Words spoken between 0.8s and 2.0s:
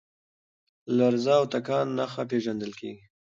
لرزه او تکان